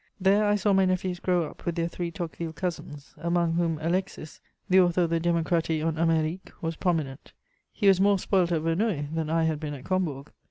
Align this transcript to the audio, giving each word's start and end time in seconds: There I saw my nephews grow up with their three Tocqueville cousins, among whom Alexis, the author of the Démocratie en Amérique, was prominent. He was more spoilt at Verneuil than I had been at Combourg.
There 0.19 0.47
I 0.47 0.55
saw 0.55 0.73
my 0.73 0.85
nephews 0.85 1.19
grow 1.19 1.43
up 1.47 1.63
with 1.63 1.75
their 1.75 1.87
three 1.87 2.09
Tocqueville 2.09 2.53
cousins, 2.53 3.13
among 3.19 3.53
whom 3.53 3.77
Alexis, 3.79 4.41
the 4.67 4.79
author 4.79 5.03
of 5.03 5.11
the 5.11 5.19
Démocratie 5.19 5.85
en 5.85 5.93
Amérique, 5.93 6.49
was 6.59 6.75
prominent. 6.75 7.33
He 7.71 7.87
was 7.87 8.01
more 8.01 8.17
spoilt 8.17 8.51
at 8.51 8.63
Verneuil 8.63 9.09
than 9.13 9.29
I 9.29 9.43
had 9.43 9.59
been 9.59 9.75
at 9.75 9.83
Combourg. 9.83 10.31